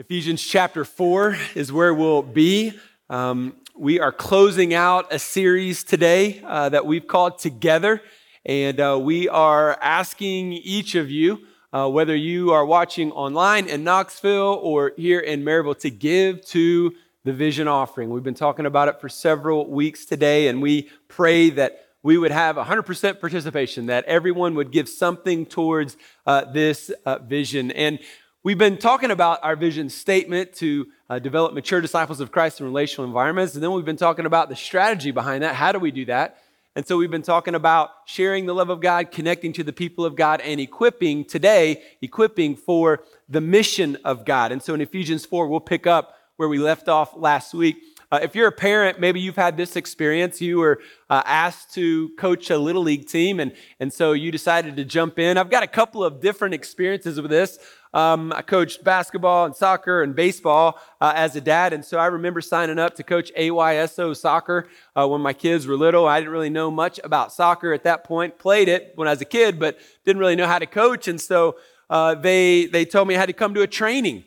[0.00, 2.72] Ephesians chapter 4 is where we'll be.
[3.10, 8.00] Um, we are closing out a series today uh, that we've called Together,
[8.46, 11.40] and uh, we are asking each of you,
[11.74, 16.94] uh, whether you are watching online in Knoxville or here in Maryville, to give to
[17.24, 18.08] the vision offering.
[18.08, 22.30] We've been talking about it for several weeks today, and we pray that we would
[22.30, 27.70] have 100% participation, that everyone would give something towards uh, this uh, vision.
[27.72, 27.98] And
[28.42, 32.64] We've been talking about our vision statement to uh, develop mature disciples of Christ in
[32.64, 35.54] relational environments, and then we've been talking about the strategy behind that.
[35.54, 36.38] How do we do that?
[36.74, 40.06] And so we've been talking about sharing the love of God, connecting to the people
[40.06, 44.52] of God, and equipping today, equipping for the mission of God.
[44.52, 47.76] And so in Ephesians 4, we'll pick up where we left off last week.
[48.10, 50.40] Uh, if you're a parent, maybe you've had this experience.
[50.40, 54.76] You were uh, asked to coach a little league team, and, and so you decided
[54.76, 55.36] to jump in.
[55.36, 57.58] I've got a couple of different experiences with this.
[57.92, 62.06] Um, I coached basketball and soccer and baseball uh, as a dad, and so I
[62.06, 66.06] remember signing up to coach AYSO soccer uh, when my kids were little.
[66.06, 68.38] I didn't really know much about soccer at that point.
[68.38, 71.20] Played it when I was a kid, but didn't really know how to coach, and
[71.20, 71.56] so
[71.88, 74.24] uh, they they told me I had to come to a training.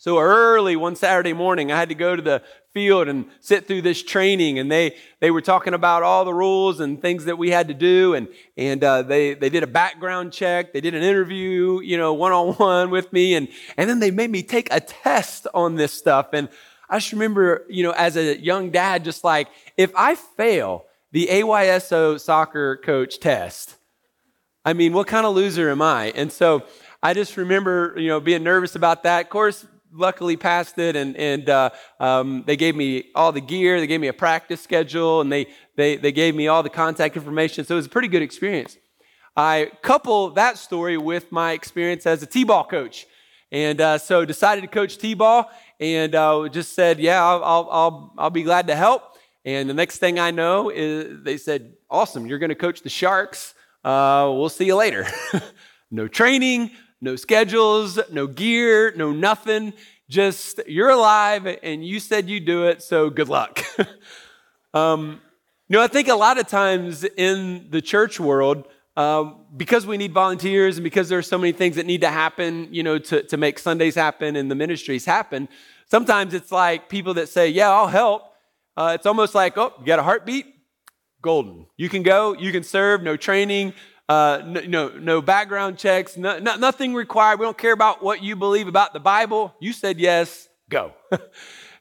[0.00, 3.82] So early one Saturday morning, I had to go to the field and sit through
[3.82, 7.50] this training and they they were talking about all the rules and things that we
[7.50, 8.26] had to do and
[8.56, 12.88] and uh, they they did a background check they did an interview you know one-on-one
[12.88, 16.48] with me and and then they made me take a test on this stuff and
[16.88, 21.26] i just remember you know as a young dad just like if i fail the
[21.26, 23.74] ayso soccer coach test
[24.64, 26.06] i mean what kind of loser am i?
[26.14, 26.62] And so
[27.02, 29.24] i just remember you know being nervous about that.
[29.24, 33.80] Of course luckily passed it and, and uh, um, they gave me all the gear
[33.80, 37.16] they gave me a practice schedule and they, they, they gave me all the contact
[37.16, 38.76] information so it was a pretty good experience.
[39.36, 43.06] I couple that story with my experience as a t-ball coach
[43.52, 48.14] and uh, so decided to coach t-ball and uh, just said yeah I'll, I'll, I'll,
[48.18, 49.02] I'll be glad to help.
[49.44, 52.90] And the next thing i know is they said awesome you're going to coach the
[52.90, 55.06] sharks uh, we'll see you later.
[55.90, 56.70] No training
[57.00, 59.72] no schedules, no gear, no nothing.
[60.08, 63.60] Just you're alive and you said you'd do it, so good luck.
[64.74, 65.20] um,
[65.68, 68.66] you know, I think a lot of times in the church world,
[68.96, 72.08] um, because we need volunteers and because there are so many things that need to
[72.08, 75.48] happen, you know, to, to make Sundays happen and the ministries happen,
[75.86, 78.34] sometimes it's like people that say, Yeah, I'll help.
[78.76, 80.46] Uh, it's almost like, Oh, you got a heartbeat?
[81.22, 81.66] Golden.
[81.76, 83.74] You can go, you can serve, no training,
[84.10, 87.38] uh, no, no, background checks, no, no, nothing required.
[87.38, 89.54] We don't care about what you believe about the Bible.
[89.60, 90.94] You said yes, go.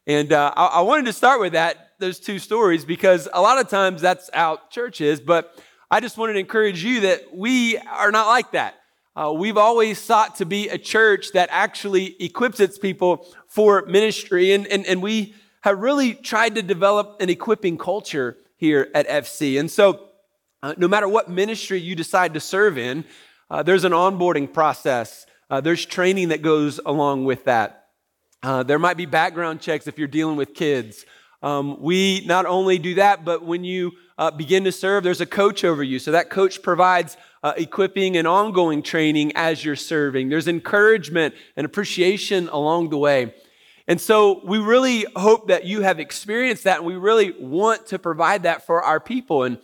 [0.07, 3.59] and uh, I, I, wanted to start with that, those two stories, because a lot
[3.59, 7.79] of times that's how church is, but I just wanted to encourage you that we
[7.79, 8.75] are not like that.
[9.16, 14.51] Uh, we've always sought to be a church that actually equips its people for ministry,
[14.51, 19.59] and, and, and we have really tried to develop an equipping culture here at FC.
[19.59, 20.08] And so,
[20.61, 23.05] uh, no matter what ministry you decide to serve in,
[23.49, 25.25] uh, there's an onboarding process.
[25.49, 27.87] Uh, there's training that goes along with that.
[28.43, 31.05] Uh, there might be background checks if you're dealing with kids.
[31.41, 35.25] Um, we not only do that, but when you uh, begin to serve, there's a
[35.25, 35.97] coach over you.
[35.97, 40.27] So that coach provides uh, equipping and ongoing training as you're serving.
[40.27, 43.33] There's encouragement and appreciation along the way.
[43.87, 47.97] And so we really hope that you have experienced that, and we really want to
[47.97, 49.43] provide that for our people.
[49.43, 49.57] And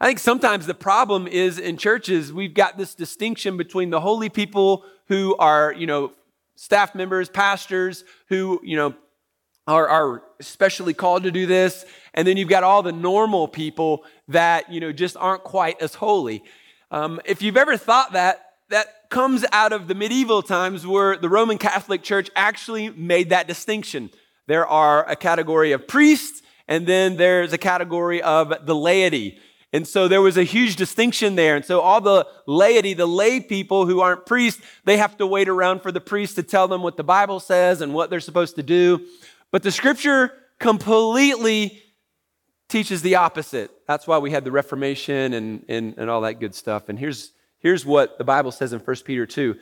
[0.00, 4.28] I think sometimes the problem is in churches, we've got this distinction between the holy
[4.28, 6.12] people who are, you know,
[6.54, 8.94] staff members, pastors who, you know,
[9.66, 11.84] are, are especially called to do this.
[12.14, 15.94] And then you've got all the normal people that, you know, just aren't quite as
[15.94, 16.42] holy.
[16.90, 21.28] Um, if you've ever thought that, that comes out of the medieval times where the
[21.28, 24.10] Roman Catholic Church actually made that distinction.
[24.46, 29.38] There are a category of priests, and then there's a category of the laity.
[29.72, 31.54] And so there was a huge distinction there.
[31.54, 35.48] And so all the laity, the lay people who aren't priests, they have to wait
[35.48, 38.56] around for the priest to tell them what the Bible says and what they're supposed
[38.56, 39.06] to do.
[39.50, 41.82] But the scripture completely
[42.68, 43.70] teaches the opposite.
[43.86, 46.88] That's why we had the Reformation and, and, and all that good stuff.
[46.88, 49.54] And here's, here's what the Bible says in 1 Peter 2.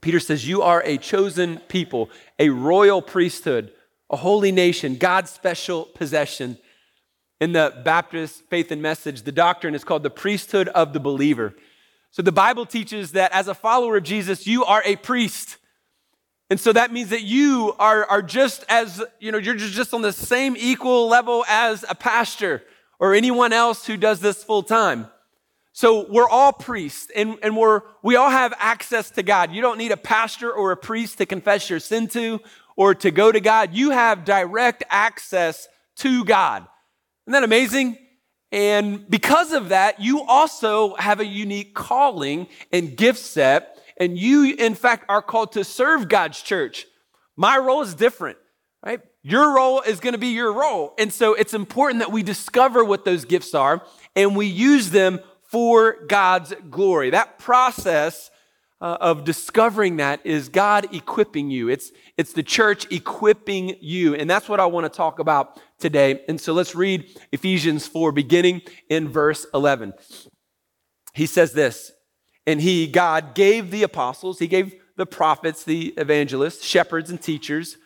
[0.00, 3.72] Peter says, You are a chosen people, a royal priesthood,
[4.10, 6.58] a holy nation, God's special possession
[7.40, 11.54] in the Baptist faith and message, the doctrine is called the priesthood of the believer.
[12.10, 15.58] So the Bible teaches that as a follower of Jesus, you are a priest.
[16.50, 20.02] And so that means that you are, are just as, you know, you're just on
[20.02, 22.62] the same equal level as a pastor
[22.98, 25.08] or anyone else who does this full time.
[25.72, 29.52] So we're all priests and, and we're, we all have access to God.
[29.52, 32.40] You don't need a pastor or a priest to confess your sin to
[32.74, 33.74] or to go to God.
[33.74, 36.66] You have direct access to God.
[37.28, 37.98] Isn't that amazing?
[38.52, 43.76] And because of that, you also have a unique calling and gift set.
[43.98, 46.86] And you, in fact, are called to serve God's church.
[47.36, 48.38] My role is different,
[48.82, 49.00] right?
[49.22, 50.94] Your role is going to be your role.
[50.98, 53.82] And so it's important that we discover what those gifts are
[54.16, 57.10] and we use them for God's glory.
[57.10, 58.30] That process
[58.80, 61.68] uh, of discovering that is God equipping you.
[61.68, 64.14] It's, it's the church equipping you.
[64.14, 66.22] And that's what I want to talk about today.
[66.28, 69.94] And so let's read Ephesians 4, beginning in verse 11.
[71.14, 71.92] He says this,
[72.46, 77.76] and he, God, gave the apostles, he gave the prophets, the evangelists, shepherds, and teachers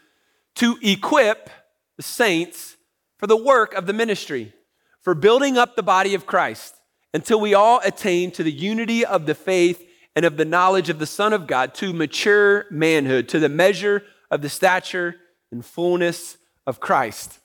[0.57, 1.51] to equip
[1.97, 2.77] the saints
[3.19, 4.53] for the work of the ministry,
[5.01, 6.75] for building up the body of Christ
[7.15, 10.99] until we all attain to the unity of the faith and of the knowledge of
[10.99, 15.17] the Son of God, to mature manhood, to the measure of the stature
[15.51, 16.37] and fullness
[16.67, 17.39] of Christ.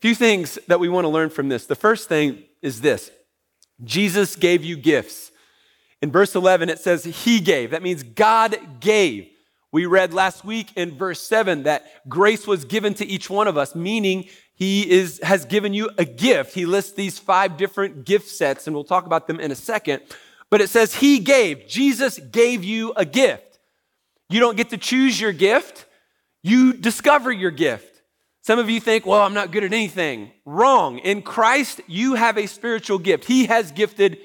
[0.00, 1.66] Few things that we want to learn from this.
[1.66, 3.10] The first thing is this
[3.84, 5.32] Jesus gave you gifts.
[6.02, 7.70] In verse 11, it says, He gave.
[7.70, 9.28] That means God gave.
[9.72, 13.58] We read last week in verse 7 that grace was given to each one of
[13.58, 16.54] us, meaning he is, has given you a gift.
[16.54, 20.02] He lists these five different gift sets, and we'll talk about them in a second.
[20.48, 21.66] But it says he gave.
[21.66, 23.58] Jesus gave you a gift.
[24.30, 25.84] You don't get to choose your gift,
[26.42, 27.95] you discover your gift.
[28.46, 30.30] Some of you think, well, I'm not good at anything.
[30.44, 31.00] Wrong.
[31.00, 33.24] In Christ, you have a spiritual gift.
[33.24, 34.18] He has gifted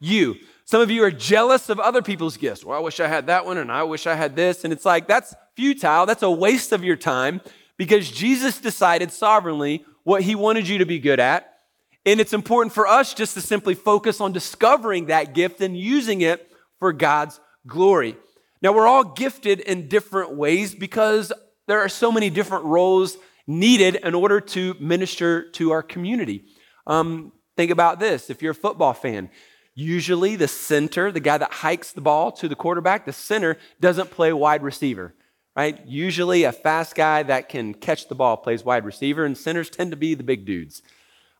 [0.00, 0.36] you.
[0.64, 2.64] Some of you are jealous of other people's gifts.
[2.64, 4.64] Well, I wish I had that one and I wish I had this.
[4.64, 6.06] And it's like, that's futile.
[6.06, 7.42] That's a waste of your time
[7.76, 11.58] because Jesus decided sovereignly what he wanted you to be good at.
[12.06, 16.22] And it's important for us just to simply focus on discovering that gift and using
[16.22, 18.16] it for God's glory.
[18.62, 21.30] Now, we're all gifted in different ways because
[21.66, 26.44] there are so many different roles needed in order to minister to our community.
[26.86, 29.30] Um, think about this if you're a football fan,
[29.74, 34.10] usually the center, the guy that hikes the ball to the quarterback, the center doesn't
[34.10, 35.14] play wide receiver
[35.56, 35.84] right?
[35.86, 39.90] Usually a fast guy that can catch the ball plays wide receiver, and centers tend
[39.90, 40.82] to be the big dudes.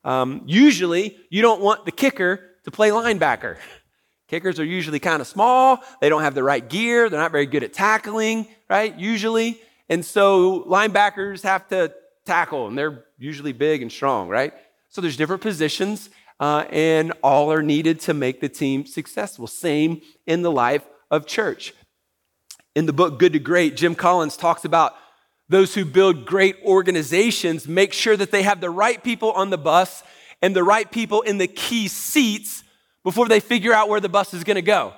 [0.03, 3.59] Um, usually, you don't want the kicker to play linebacker.
[4.29, 5.79] Kickers are usually kind of small.
[6.01, 7.09] They don't have the right gear.
[7.09, 8.97] They're not very good at tackling, right?
[8.99, 9.61] Usually.
[9.89, 11.93] And so linebackers have to
[12.25, 14.53] tackle, and they're usually big and strong, right?
[14.89, 16.11] So there's different positions,
[16.41, 19.47] uh, and all are needed to make the team successful.
[19.47, 21.73] Same in the life of church
[22.77, 24.95] in the book Good to Great, Jim Collins talks about
[25.49, 29.59] those who build great organizations make sure that they have the right people on the
[29.59, 30.05] bus
[30.43, 32.63] and the right people in the key seats
[33.03, 34.93] before they figure out where the bus is going to go.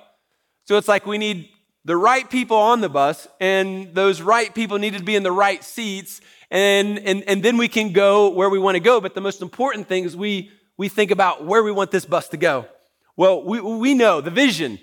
[0.65, 1.49] So it's like we need
[1.85, 5.31] the right people on the bus, and those right people need to be in the
[5.31, 6.21] right seats,
[6.51, 8.99] and, and, and then we can go where we want to go.
[8.99, 12.27] But the most important thing is we, we think about where we want this bus
[12.29, 12.65] to go.
[13.15, 14.79] Well, we, we know the vision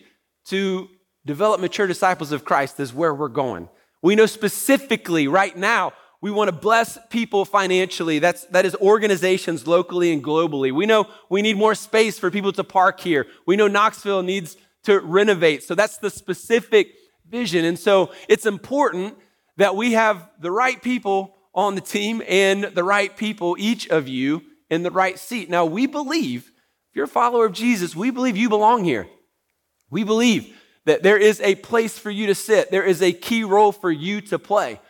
[0.46, 0.88] to
[1.24, 3.68] develop mature disciples of Christ is where we're going.
[4.02, 8.18] We know specifically right now we want to bless people financially.
[8.18, 10.72] That's, that is organizations locally and globally.
[10.72, 13.26] We know we need more space for people to park here.
[13.46, 15.62] We know Knoxville needs to renovate.
[15.62, 16.94] So that's the specific
[17.28, 17.64] vision.
[17.64, 19.16] And so it's important
[19.56, 24.08] that we have the right people on the team and the right people, each of
[24.08, 25.48] you, in the right seat.
[25.48, 26.46] Now, we believe,
[26.90, 29.08] if you're a follower of Jesus, we believe you belong here.
[29.90, 33.44] We believe that there is a place for you to sit, there is a key
[33.44, 34.80] role for you to play.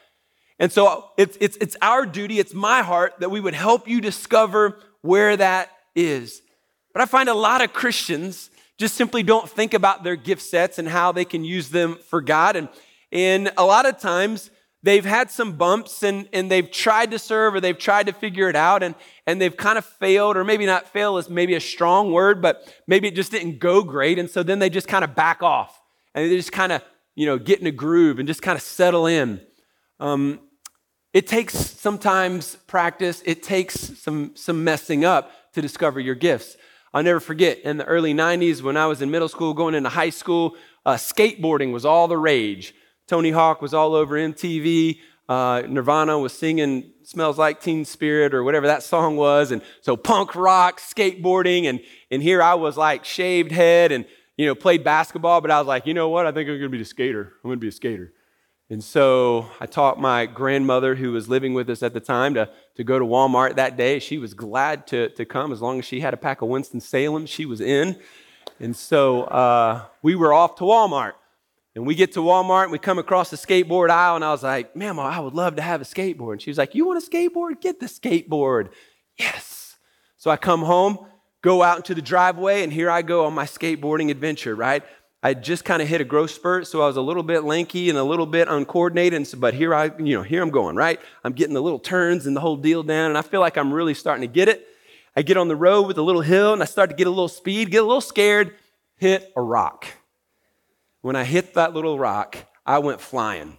[0.58, 4.00] And so it's, it's, it's our duty, it's my heart that we would help you
[4.00, 6.42] discover where that is.
[6.92, 10.78] But I find a lot of Christians just simply don't think about their gift sets
[10.78, 12.56] and how they can use them for God.
[12.56, 12.68] And,
[13.10, 14.50] and a lot of times
[14.82, 18.48] they've had some bumps and, and they've tried to serve or they've tried to figure
[18.48, 18.94] it out and,
[19.26, 22.72] and they've kind of failed, or maybe not fail is maybe a strong word, but
[22.86, 24.18] maybe it just didn't go great.
[24.18, 25.80] And so then they just kind of back off
[26.14, 26.82] and they just kind of,
[27.14, 29.40] you know, get in a groove and just kind of settle in.
[29.98, 30.40] Um,
[31.14, 36.58] it takes sometimes practice, it takes some, some messing up to discover your gifts.
[36.96, 39.90] I'll never forget in the early 90s when I was in middle school, going into
[39.90, 42.74] high school, uh, skateboarding was all the rage.
[43.06, 45.00] Tony Hawk was all over MTV.
[45.28, 49.50] Uh, Nirvana was singing Smells Like Teen Spirit or whatever that song was.
[49.50, 51.66] And so punk rock, skateboarding.
[51.66, 54.06] And, and here I was like shaved head and
[54.38, 56.24] you know, played basketball, but I was like, you know what?
[56.24, 57.34] I think I'm going to be a skater.
[57.44, 58.14] I'm going to be a skater.
[58.68, 62.50] And so I taught my grandmother, who was living with us at the time, to,
[62.74, 64.00] to go to Walmart that day.
[64.00, 67.26] She was glad to, to come as long as she had a pack of Winston-Salem.
[67.26, 67.96] She was in.
[68.58, 71.12] And so uh, we were off to Walmart.
[71.76, 74.42] And we get to Walmart and we come across the skateboard aisle, and I was
[74.42, 76.32] like, Mama, I would love to have a skateboard.
[76.32, 77.60] And she was like, You want a skateboard?
[77.60, 78.70] Get the skateboard.
[79.18, 79.76] Yes.
[80.16, 80.98] So I come home,
[81.42, 84.82] go out into the driveway, and here I go on my skateboarding adventure, right?
[85.26, 87.90] I just kind of hit a growth spurt, so I was a little bit lanky
[87.90, 89.26] and a little bit uncoordinated.
[89.26, 91.00] So, but here I, you know, here I'm going, right?
[91.24, 93.74] I'm getting the little turns and the whole deal down, and I feel like I'm
[93.74, 94.64] really starting to get it.
[95.16, 97.10] I get on the road with a little hill, and I start to get a
[97.10, 98.54] little speed, get a little scared,
[98.98, 99.88] hit a rock.
[101.00, 103.58] When I hit that little rock, I went flying,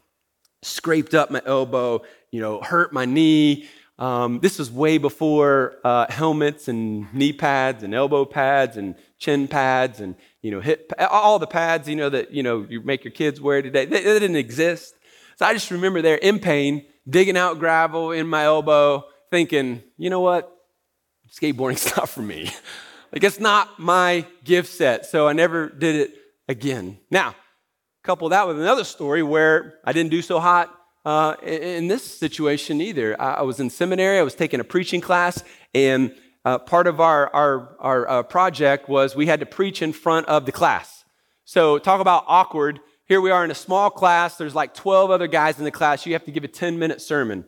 [0.62, 3.68] scraped up my elbow, you know, hurt my knee.
[4.00, 9.50] Um, this was way before uh, helmets and knee pads and elbow pads and chin
[9.50, 10.16] pads and
[10.48, 13.42] you know hip all the pads you know that you know you make your kids
[13.42, 13.84] wear today.
[13.84, 14.96] They, they didn't exist.
[15.36, 20.10] So I just remember there in pain, digging out gravel in my elbow, thinking, you
[20.10, 20.50] know what,
[21.30, 22.50] skateboarding's not for me.
[23.12, 25.06] like it's not my gift set.
[25.06, 26.16] So I never did it
[26.48, 26.98] again.
[27.12, 27.36] Now,
[28.04, 30.74] couple that with another story where I didn't do so hot
[31.04, 33.20] uh, in this situation either.
[33.22, 35.44] I was in seminary, I was taking a preaching class,
[35.76, 36.16] and
[36.48, 40.26] uh, part of our, our, our uh, project was we had to preach in front
[40.28, 41.04] of the class.
[41.44, 42.80] So, talk about awkward.
[43.06, 46.06] Here we are in a small class, there's like 12 other guys in the class.
[46.06, 47.44] You have to give a 10 minute sermon.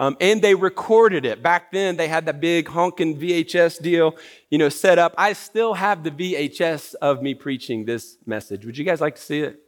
[0.00, 1.44] Um, and they recorded it.
[1.44, 4.16] Back then, they had that big honking VHS deal,
[4.50, 5.14] you know, set up.
[5.16, 8.66] I still have the VHS of me preaching this message.
[8.66, 9.60] Would you guys like to see it?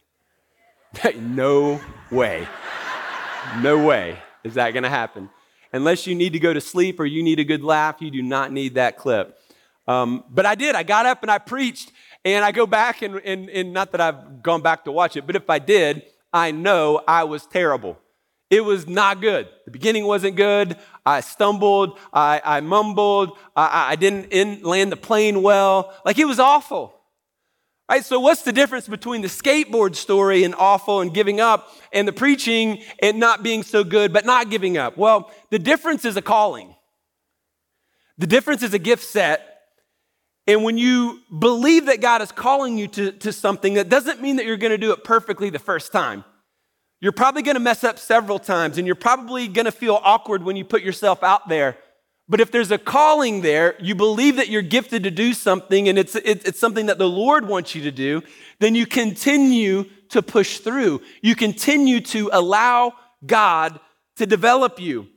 [1.20, 2.48] no way.
[3.60, 5.30] No way is that going to happen.
[5.72, 8.22] Unless you need to go to sleep or you need a good laugh, you do
[8.22, 9.38] not need that clip.
[9.88, 10.74] Um, but I did.
[10.74, 11.92] I got up and I preached,
[12.24, 15.26] and I go back and, and, and not that I've gone back to watch it,
[15.26, 16.02] but if I did,
[16.32, 17.98] I know I was terrible.
[18.48, 19.48] It was not good.
[19.64, 20.76] The beginning wasn't good.
[21.06, 21.98] I stumbled.
[22.12, 23.38] I, I mumbled.
[23.56, 25.94] I, I didn't land the plane well.
[26.04, 26.94] Like it was awful.
[27.92, 28.06] Right?
[28.06, 32.12] So, what's the difference between the skateboard story and awful and giving up and the
[32.12, 34.96] preaching and not being so good but not giving up?
[34.96, 36.74] Well, the difference is a calling,
[38.16, 39.46] the difference is a gift set.
[40.46, 44.36] And when you believe that God is calling you to, to something, that doesn't mean
[44.36, 46.24] that you're going to do it perfectly the first time.
[47.02, 50.42] You're probably going to mess up several times, and you're probably going to feel awkward
[50.42, 51.76] when you put yourself out there.
[52.28, 55.98] But if there's a calling there, you believe that you're gifted to do something and
[55.98, 58.22] it's, it's something that the Lord wants you to do,
[58.60, 61.02] then you continue to push through.
[61.20, 62.94] You continue to allow
[63.26, 63.80] God
[64.16, 65.08] to develop you.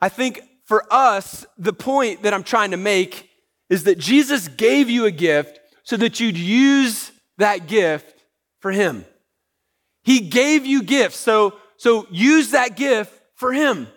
[0.00, 3.30] I think for us, the point that I'm trying to make
[3.70, 8.24] is that Jesus gave you a gift so that you'd use that gift
[8.60, 9.04] for Him.
[10.02, 13.88] He gave you gifts, so, so use that gift for Him.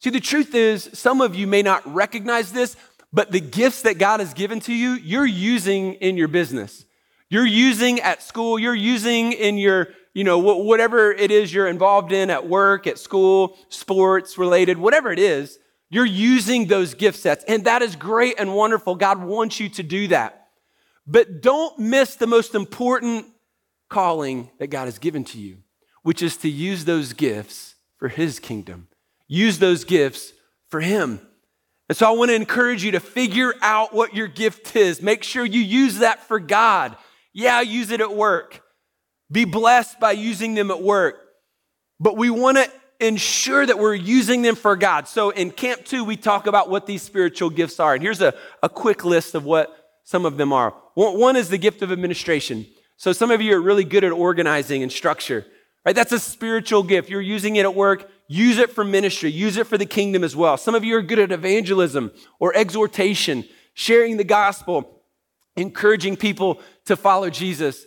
[0.00, 2.76] See, the truth is, some of you may not recognize this,
[3.12, 6.84] but the gifts that God has given to you, you're using in your business.
[7.28, 12.12] You're using at school, you're using in your, you know, whatever it is you're involved
[12.12, 17.44] in at work, at school, sports related, whatever it is, you're using those gift sets.
[17.48, 18.96] And that is great and wonderful.
[18.96, 20.48] God wants you to do that.
[21.06, 23.26] But don't miss the most important
[23.88, 25.58] calling that God has given to you,
[26.02, 28.88] which is to use those gifts for His kingdom
[29.28, 30.32] use those gifts
[30.68, 31.20] for Him.
[31.88, 35.00] And so I want to encourage you to figure out what your gift is.
[35.00, 36.96] Make sure you use that for God.
[37.32, 38.62] Yeah, use it at work.
[39.30, 41.16] Be blessed by using them at work.
[42.00, 45.06] But we want to ensure that we're using them for God.
[45.06, 47.94] So in Camp 2, we talk about what these spiritual gifts are.
[47.94, 50.70] And here's a, a quick list of what some of them are.
[50.94, 52.66] One is the gift of administration.
[52.96, 55.44] So some of you are really good at organizing and structure,
[55.86, 55.94] right?
[55.94, 57.08] That's a spiritual gift.
[57.08, 58.10] You're using it at work.
[58.28, 60.56] Use it for ministry, use it for the kingdom as well.
[60.56, 65.00] Some of you are good at evangelism or exhortation, sharing the gospel,
[65.54, 67.86] encouraging people to follow Jesus.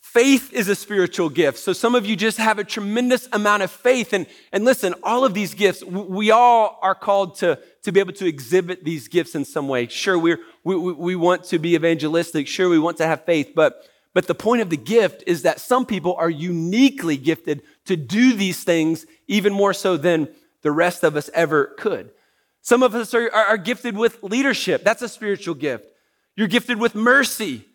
[0.00, 1.58] Faith is a spiritual gift.
[1.58, 4.12] So some of you just have a tremendous amount of faith.
[4.12, 8.12] And, and listen, all of these gifts, we all are called to, to be able
[8.12, 9.88] to exhibit these gifts in some way.
[9.88, 12.46] Sure, we're, we, we want to be evangelistic.
[12.46, 13.54] Sure, we want to have faith.
[13.56, 17.96] But, but the point of the gift is that some people are uniquely gifted to
[17.96, 20.28] do these things even more so than
[20.62, 22.10] the rest of us ever could.
[22.62, 24.84] Some of us are, are, gifted with leadership.
[24.84, 25.84] That's a spiritual gift.
[26.34, 27.66] You're gifted with mercy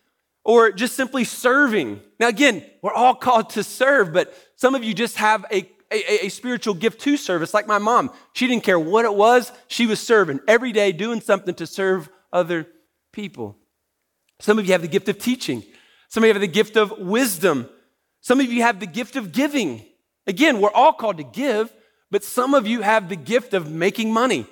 [0.44, 2.02] or just simply serving.
[2.20, 6.26] Now, again, we're all called to serve, but some of you just have a, a,
[6.26, 8.10] a, spiritual gift to service, like my mom.
[8.34, 12.10] She didn't care what it was, she was serving every day, doing something to serve
[12.34, 12.66] other
[13.12, 13.58] people.
[14.40, 15.64] Some of you have the gift of teaching,
[16.10, 17.70] some of you have the gift of wisdom,
[18.22, 19.86] some of you have the gift of giving.
[20.28, 21.74] Again, we're all called to give,
[22.12, 24.46] but some of you have the gift of making money.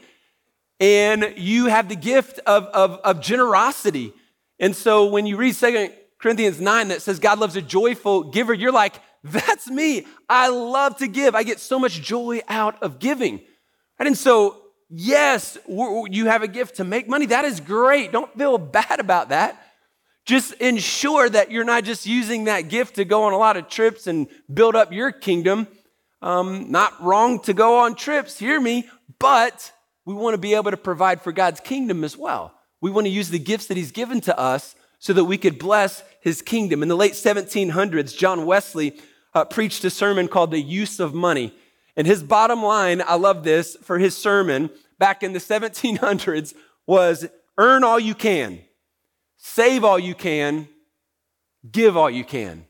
[0.80, 4.14] And you have the gift of, of, of generosity.
[4.60, 8.54] And so when you read Second Corinthians 9 that says God loves a joyful giver,
[8.54, 10.06] you're like, that's me.
[10.30, 11.36] I love to give.
[11.36, 13.42] I get so much joy out of giving.
[14.00, 14.08] Right?
[14.08, 17.26] And so, yes, you have a gift to make money.
[17.26, 18.12] That is great.
[18.12, 19.62] Don't feel bad about that.
[20.28, 23.70] Just ensure that you're not just using that gift to go on a lot of
[23.70, 25.68] trips and build up your kingdom.
[26.22, 29.72] Um, not wrong to go on trips, hear me, but
[30.06, 32.54] we want to be able to provide for God's kingdom as well.
[32.82, 35.58] We want to use the gifts that He's given to us so that we could
[35.58, 36.84] bless His kingdom.
[36.84, 39.00] In the late 1700s, John Wesley
[39.34, 41.54] uh, preached a sermon called The Use of Money.
[41.96, 46.54] And his bottom line, I love this, for his sermon back in the 1700s
[46.86, 48.60] was earn all you can,
[49.38, 50.68] save all you can,
[51.72, 52.66] give all you can.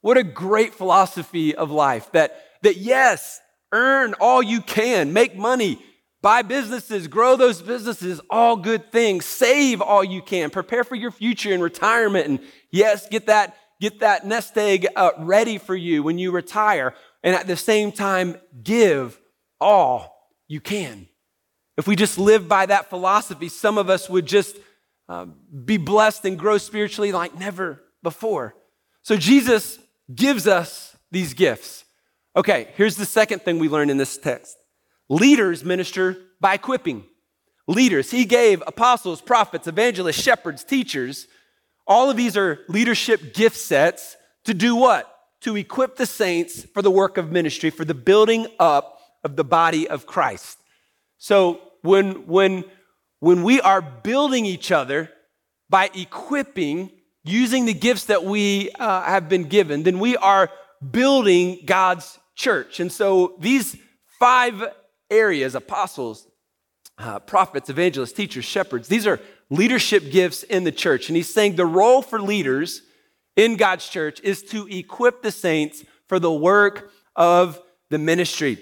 [0.00, 3.40] What a great philosophy of life that, that yes,
[3.72, 5.82] earn all you can, make money,
[6.22, 11.10] buy businesses, grow those businesses, all good things, save all you can, prepare for your
[11.10, 16.02] future in retirement, and yes, get that get that nest egg uh, ready for you
[16.02, 19.20] when you retire, and at the same time, give
[19.60, 21.08] all you can.
[21.76, 24.56] If we just live by that philosophy, some of us would just
[25.08, 25.26] uh,
[25.64, 28.54] be blessed and grow spiritually like never before.
[29.02, 29.78] So Jesus
[30.14, 31.84] gives us these gifts.
[32.34, 34.56] Okay, here's the second thing we learn in this text
[35.08, 37.04] leaders minister by equipping.
[37.68, 41.26] Leaders, he gave apostles, prophets, evangelists, shepherds, teachers
[41.86, 45.12] all of these are leadership gift sets to do what?
[45.42, 49.44] To equip the saints for the work of ministry, for the building up of the
[49.44, 50.58] body of Christ.
[51.18, 52.64] So when, when,
[53.20, 55.10] when we are building each other
[55.68, 56.90] by equipping,
[57.24, 60.50] using the gifts that we uh, have been given, then we are
[60.90, 62.80] building God's church.
[62.80, 63.76] And so these
[64.20, 64.62] five
[65.10, 66.26] areas apostles,
[66.98, 69.20] uh, prophets, evangelists, teachers, shepherds these are
[69.50, 71.08] leadership gifts in the church.
[71.08, 72.82] And he's saying the role for leaders
[73.36, 78.58] in God's church is to equip the saints for the work of the ministry.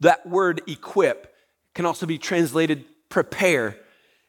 [0.00, 1.32] That word equip
[1.74, 3.76] can also be translated prepare.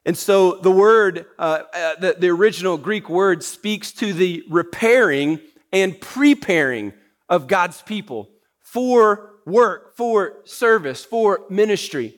[0.05, 5.39] And so the word, uh, uh, the, the original Greek word speaks to the repairing
[5.71, 6.93] and preparing
[7.27, 12.15] of God's people for work, for service, for ministry.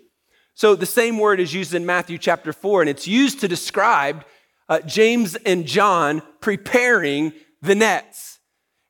[0.53, 4.25] So the same word is used in Matthew chapter 4, and it's used to describe
[4.69, 8.39] uh, James and John preparing the nets.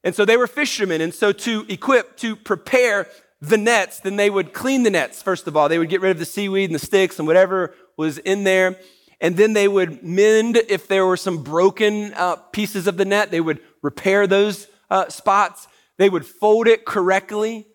[0.04, 3.08] And so they were fishermen, and so to equip, to prepare
[3.42, 5.68] the nets, then they would clean the nets, first of all.
[5.68, 8.78] They would get rid of the seaweed and the sticks and whatever was in there.
[9.20, 13.32] And then they would mend if there were some broken uh, pieces of the net,
[13.32, 15.68] they would repair those uh, spots.
[15.98, 17.68] They would fold it correctly.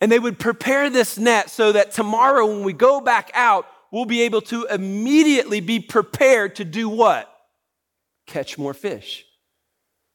[0.00, 4.04] And they would prepare this net so that tomorrow, when we go back out, we'll
[4.04, 7.32] be able to immediately be prepared to do what?
[8.26, 9.24] Catch more fish.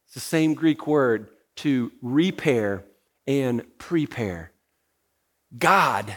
[0.06, 2.84] It's the same Greek word to repair
[3.26, 4.51] and prepare.
[5.56, 6.16] God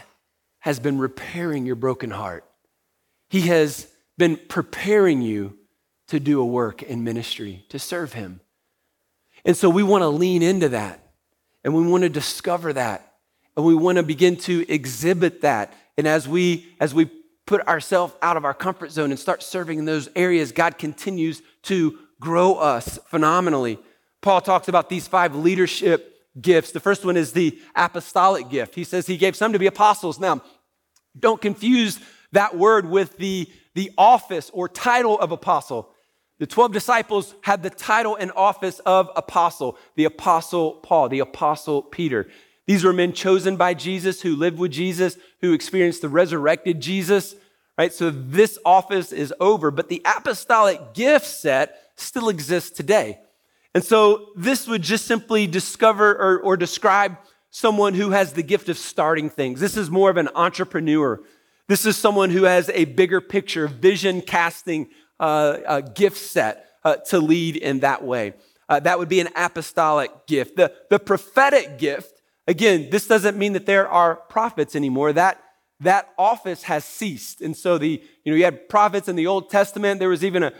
[0.60, 2.44] has been repairing your broken heart.
[3.28, 3.86] He has
[4.18, 5.58] been preparing you
[6.08, 8.40] to do a work in ministry, to serve Him.
[9.44, 11.00] And so we want to lean into that
[11.64, 13.14] and we want to discover that
[13.56, 15.72] and we want to begin to exhibit that.
[15.96, 17.10] And as we as we
[17.46, 21.42] put ourselves out of our comfort zone and start serving in those areas, God continues
[21.62, 23.78] to grow us phenomenally.
[24.20, 26.72] Paul talks about these five leadership gifts.
[26.72, 28.74] The first one is the apostolic gift.
[28.74, 30.18] He says he gave some to be apostles.
[30.18, 30.42] Now,
[31.18, 31.98] don't confuse
[32.32, 35.90] that word with the, the office or title of apostle.
[36.38, 41.82] The 12 disciples had the title and office of apostle, the apostle Paul, the apostle
[41.82, 42.28] Peter.
[42.66, 47.34] These were men chosen by Jesus who lived with Jesus, who experienced the resurrected Jesus,
[47.78, 47.92] right?
[47.92, 53.20] So this office is over, but the apostolic gift set still exists today.
[53.76, 57.18] And so this would just simply discover or, or describe
[57.50, 59.60] someone who has the gift of starting things.
[59.60, 61.20] This is more of an entrepreneur.
[61.68, 64.88] This is someone who has a bigger picture, vision casting
[65.20, 68.32] uh, gift set uh, to lead in that way.
[68.66, 70.56] Uh, that would be an apostolic gift.
[70.56, 72.16] The, the prophetic gift
[72.48, 75.12] Again, this doesn't mean that there are prophets anymore.
[75.12, 75.42] That,
[75.80, 77.40] that office has ceased.
[77.40, 79.98] And so the, you know, you had prophets in the Old Testament.
[79.98, 80.52] There was even a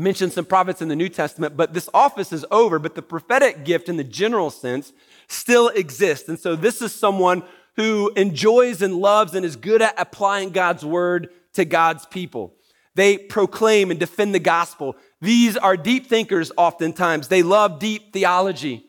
[0.00, 2.78] mentioned some prophets in the New Testament, but this office is over.
[2.78, 4.92] But the prophetic gift in the general sense
[5.28, 6.28] still exists.
[6.28, 7.42] And so this is someone
[7.76, 12.54] who enjoys and loves and is good at applying God's word to God's people.
[12.94, 14.96] They proclaim and defend the gospel.
[15.20, 17.28] These are deep thinkers oftentimes.
[17.28, 18.86] They love deep theology.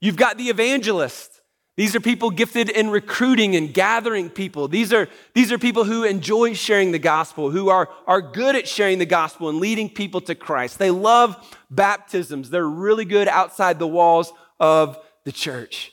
[0.00, 1.37] You've got the evangelist.
[1.78, 4.66] These are people gifted in recruiting and gathering people.
[4.66, 8.66] These are, these are people who enjoy sharing the gospel, who are, are good at
[8.66, 10.80] sharing the gospel and leading people to Christ.
[10.80, 11.36] They love
[11.70, 12.50] baptisms.
[12.50, 15.92] They're really good outside the walls of the church.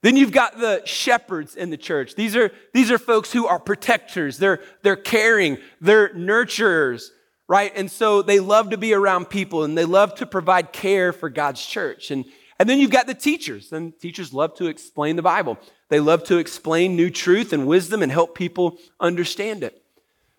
[0.00, 2.14] Then you've got the shepherds in the church.
[2.14, 4.38] These are, these are folks who are protectors.
[4.38, 5.58] They're, they're caring.
[5.82, 7.08] They're nurturers,
[7.46, 7.72] right?
[7.76, 11.28] And so they love to be around people and they love to provide care for
[11.28, 12.10] God's church.
[12.10, 12.24] And,
[12.58, 15.58] and then you've got the teachers, and teachers love to explain the Bible.
[15.88, 19.82] They love to explain new truth and wisdom and help people understand it.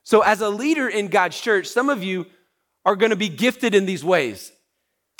[0.04, 2.26] So, as a leader in God's church, some of you
[2.86, 4.52] are going to be gifted in these ways.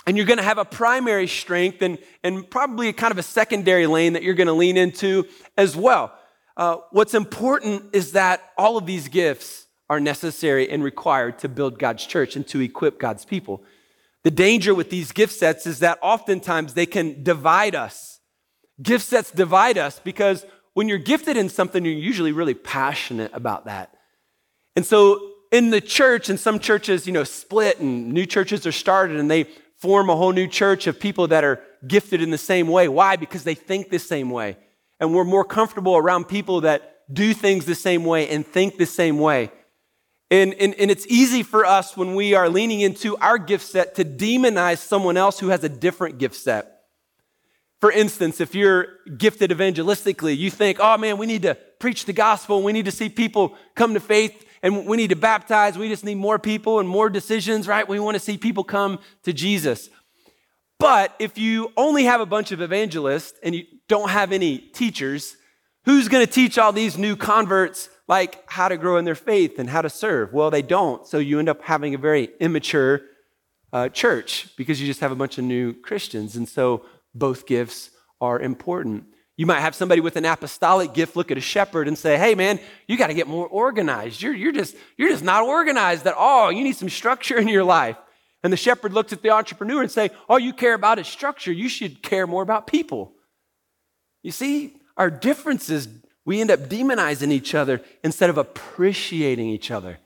[0.06, 3.24] And you're going to have a primary strength and, and probably a kind of a
[3.24, 5.26] secondary lane that you're going to lean into
[5.58, 6.18] as well.
[6.56, 11.78] Uh, what's important is that all of these gifts are necessary and required to build
[11.78, 13.64] God's church and to equip God's people.
[14.28, 18.20] The danger with these gift sets is that oftentimes they can divide us.
[18.84, 23.68] Gift sets divide us because when you're gifted in something, you're usually really passionate about
[23.68, 23.94] that.
[24.76, 28.74] And so in the church, and some churches, you know, split and new churches are
[28.74, 29.46] started and they
[29.78, 32.90] form a whole new church of people that are gifted in the same way.
[32.90, 33.16] Why?
[33.16, 34.58] Because they think the same way.
[35.00, 38.86] And we're more comfortable around people that do things the same way and think the
[38.88, 39.54] same way.
[40.30, 43.96] And, and, and it's easy for us when we are leaning into our gift set
[43.96, 46.82] to demonize someone else who has a different gift set.
[47.80, 48.88] For instance, if you're
[49.18, 52.92] gifted evangelistically, you think, oh man, we need to preach the gospel, we need to
[52.92, 56.80] see people come to faith, and we need to baptize, we just need more people
[56.80, 57.88] and more decisions, right?
[57.88, 59.90] We want to see people come to Jesus.
[60.80, 65.38] But if you only have a bunch of evangelists and you don't have any teachers,
[65.86, 69.60] who's going to teach all these new converts like how to grow in their faith
[69.60, 70.34] and how to serve.
[70.34, 71.06] Well, they don't.
[71.06, 73.02] So you end up having a very immature
[73.74, 76.36] uh, church because you just have a bunch of new Christians.
[76.36, 77.92] And so both gifts
[78.22, 79.06] are important.
[79.36, 82.34] You might have somebody with an apostolic gift look at a shepherd and say, hey,
[82.34, 84.22] man, you got to get more organized.
[84.22, 86.52] You're, you're, just, you're just not organized at all.
[86.52, 87.98] You need some structure in your life.
[88.44, 91.52] And the shepherd looks at the entrepreneur and say, all you care about is structure.
[91.52, 93.14] You should care more about people.
[94.24, 95.88] You see, our differences
[96.28, 99.98] we end up demonizing each other instead of appreciating each other.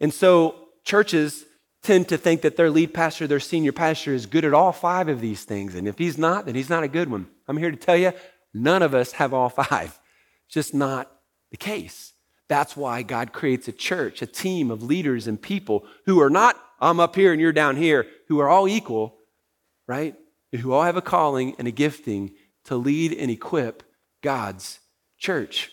[0.00, 1.44] And so churches
[1.82, 5.08] tend to think that their lead pastor, their senior pastor, is good at all five
[5.08, 5.74] of these things.
[5.74, 7.26] And if he's not, then he's not a good one.
[7.46, 8.14] I'm here to tell you,
[8.54, 10.00] none of us have all five.
[10.46, 11.12] It's just not
[11.50, 12.14] the case.
[12.48, 16.56] That's why God creates a church, a team of leaders and people who are not,
[16.80, 19.18] I'm up here and you're down here, who are all equal,
[19.86, 20.14] right?
[20.58, 22.32] Who all have a calling and a gifting
[22.64, 23.82] to lead and equip
[24.22, 24.78] God's
[25.22, 25.70] church.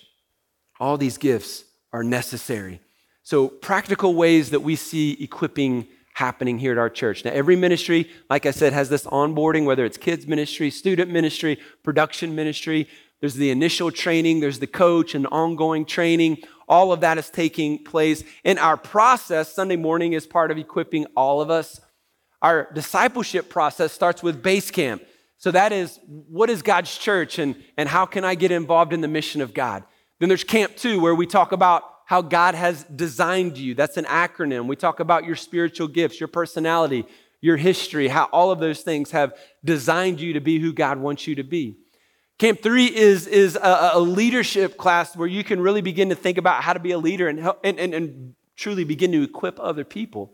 [0.80, 2.80] All these gifts are necessary.
[3.24, 7.26] So, practical ways that we see equipping happening here at our church.
[7.26, 11.58] Now, every ministry, like I said, has this onboarding, whether it's kids' ministry, student ministry,
[11.84, 12.88] production ministry.
[13.20, 16.38] There's the initial training, there's the coach and ongoing training.
[16.68, 18.24] All of that is taking place.
[18.44, 21.82] In our process, Sunday morning is part of equipping all of us.
[22.42, 25.02] Our discipleship process starts with base camp.
[25.40, 29.02] So that is what is God's church and, and how can I get involved in
[29.02, 29.84] the mission of God?
[30.20, 33.74] Then there's Camp 2, where we talk about how God has designed you.
[33.74, 34.68] That's an acronym.
[34.68, 37.06] We talk about your spiritual gifts, your personality,
[37.40, 41.26] your history, how all of those things have designed you to be who God wants
[41.26, 41.78] you to be.
[42.38, 46.38] Camp 3 is, is a, a leadership class where you can really begin to think
[46.38, 49.58] about how to be a leader and, help, and, and, and truly begin to equip
[49.60, 50.34] other people.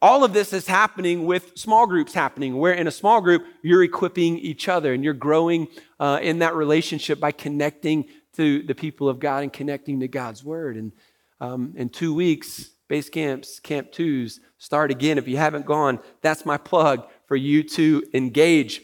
[0.00, 3.82] All of this is happening with small groups happening, where in a small group, you're
[3.82, 5.66] equipping each other and you're growing
[5.98, 10.44] uh, in that relationship by connecting to the people of God and connecting to God's
[10.44, 10.76] word.
[10.76, 10.92] And
[11.40, 15.18] um, in two weeks, base camps, camp twos start again.
[15.18, 18.82] If you haven't gone, that's my plug for you to engage.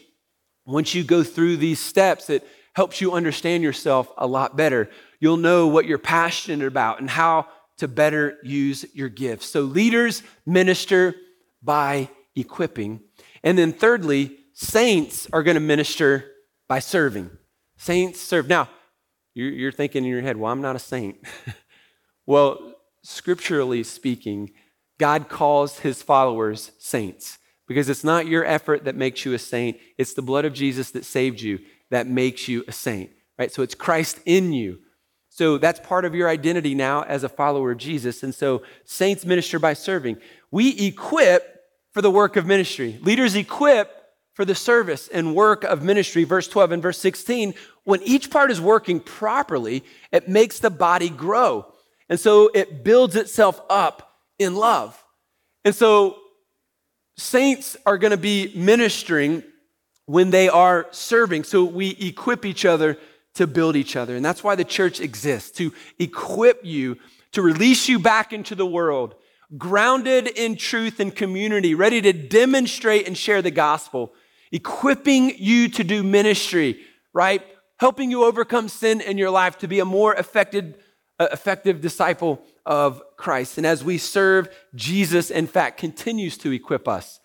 [0.65, 4.89] Once you go through these steps, it helps you understand yourself a lot better.
[5.21, 9.47] You'll know what you're passionate about and how to better use your gifts.
[9.47, 11.15] So, leaders minister
[11.61, 13.01] by equipping.
[13.43, 16.31] And then, thirdly, saints are going to minister
[16.67, 17.29] by serving.
[17.77, 18.47] Saints serve.
[18.47, 18.69] Now,
[19.33, 21.17] you're thinking in your head, well, I'm not a saint.
[22.25, 24.51] well, scripturally speaking,
[24.97, 29.77] God calls his followers saints because it's not your effort that makes you a saint,
[29.97, 31.59] it's the blood of Jesus that saved you
[31.89, 33.51] that makes you a saint, right?
[33.51, 34.79] So it's Christ in you
[35.35, 38.23] so that's part of your identity now as a follower of Jesus.
[38.23, 40.15] And so saints minister by serving.
[40.49, 42.97] We equip for the work of ministry.
[43.01, 43.91] Leaders equip
[44.31, 46.23] for the service and work of ministry.
[46.23, 47.53] Verse 12 and verse 16.
[47.83, 51.65] When each part is working properly, it makes the body grow.
[52.07, 55.03] And so it builds itself up in love.
[55.65, 56.15] And so
[57.17, 59.43] saints are going to be ministering
[60.05, 61.43] when they are serving.
[61.43, 62.97] So we equip each other
[63.35, 64.15] to build each other.
[64.15, 66.97] And that's why the church exists to equip you,
[67.33, 69.15] to release you back into the world,
[69.57, 74.13] grounded in truth and community, ready to demonstrate and share the gospel,
[74.51, 76.79] equipping you to do ministry,
[77.13, 77.43] right?
[77.77, 80.77] Helping you overcome sin in your life to be a more effective,
[81.19, 83.57] uh, effective disciple of Christ.
[83.57, 87.19] And as we serve, Jesus, in fact, continues to equip us.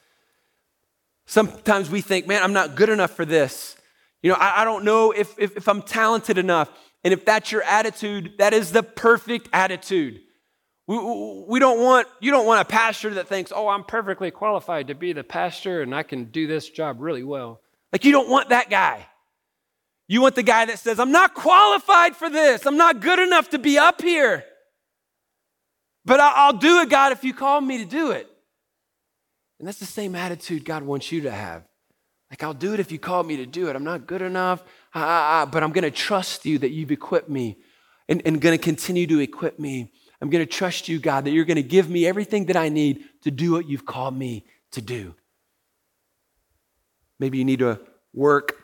[1.27, 3.77] Sometimes we think, man, I'm not good enough for this.
[4.23, 6.71] You know, I, I don't know if, if, if I'm talented enough.
[7.03, 10.21] And if that's your attitude, that is the perfect attitude.
[10.87, 10.99] We,
[11.49, 14.95] we don't want, you don't want a pastor that thinks, oh, I'm perfectly qualified to
[14.95, 17.61] be the pastor and I can do this job really well.
[17.93, 19.07] Like, you don't want that guy.
[20.09, 22.67] You want the guy that says, I'm not qualified for this.
[22.67, 24.45] I'm not good enough to be up here.
[26.05, 28.29] But I'll do it, God, if you call me to do it.
[29.59, 31.63] And that's the same attitude God wants you to have.
[32.31, 33.77] Like, I'll do it if you call me to do it.
[33.77, 34.63] I'm not good enough,
[34.95, 37.59] ah, ah, but I'm going to trust you that you've equipped me
[38.09, 39.93] and, and going to continue to equip me.
[40.21, 42.69] I'm going to trust you, God, that you're going to give me everything that I
[42.69, 45.15] need to do what you've called me to do.
[47.19, 47.81] Maybe you need to
[48.15, 48.57] work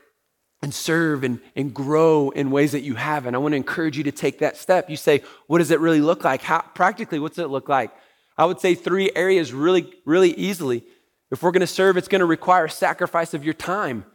[0.62, 3.34] and serve and, and grow in ways that you haven't.
[3.34, 4.88] I want to encourage you to take that step.
[4.88, 6.42] You say, what does it really look like?
[6.42, 7.90] How practically, what's it look like?
[8.38, 10.84] I would say three areas really, really easily.
[11.36, 14.06] If we're going to serve, it's going to require a sacrifice of your time.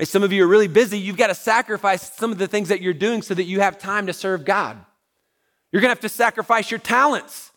[0.00, 2.70] If some of you are really busy, you've got to sacrifice some of the things
[2.70, 4.76] that you're doing so that you have time to serve God.
[5.70, 7.52] You're going to have to sacrifice your talents.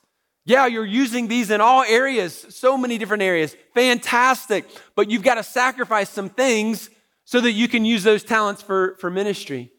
[0.46, 3.56] Yeah, you're using these in all areas, so many different areas.
[3.74, 4.68] Fantastic.
[4.94, 6.92] But you've got to sacrifice some things
[7.24, 9.72] so that you can use those talents for, for ministry.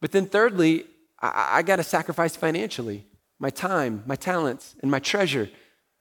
[0.00, 0.86] But then, thirdly,
[1.20, 3.06] I, I got to sacrifice financially
[3.38, 5.50] my time, my talents, and my treasure.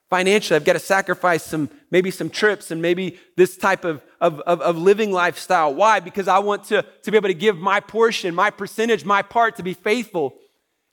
[0.09, 4.39] Financially, I've got to sacrifice some, maybe some trips and maybe this type of, of,
[4.41, 5.73] of, of, living lifestyle.
[5.73, 5.99] Why?
[5.99, 9.57] Because I want to, to be able to give my portion, my percentage, my part
[9.57, 10.35] to be faithful.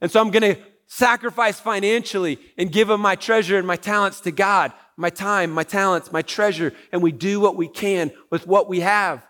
[0.01, 4.21] And so I'm going to sacrifice financially and give of my treasure and my talents
[4.23, 8.49] to God, my time, my talents, my treasure, and we do what we can with
[8.49, 9.25] what we have.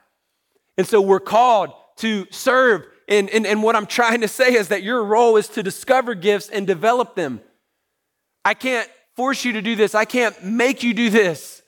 [0.79, 4.69] And so we're called to serve and, and, and what I'm trying to say is
[4.69, 7.41] that your role is to discover gifts and develop them.
[8.45, 11.63] I can't force you to do this, I can't make you do this.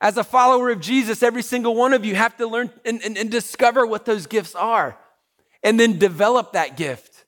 [0.00, 3.16] As a follower of Jesus, every single one of you have to learn and, and,
[3.16, 4.98] and discover what those gifts are
[5.62, 7.24] and then develop that gift.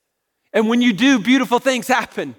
[0.51, 2.35] And when you do, beautiful things happen.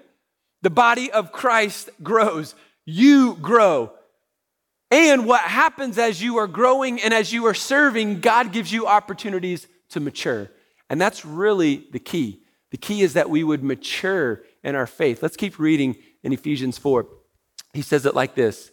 [0.61, 3.91] The body of Christ grows, you grow.
[4.89, 8.87] And what happens as you are growing and as you are serving, God gives you
[8.87, 10.49] opportunities to mature.
[10.89, 12.41] And that's really the key.
[12.71, 15.21] The key is that we would mature in our faith.
[15.21, 17.07] Let's keep reading in Ephesians 4.
[17.73, 18.71] He says it like this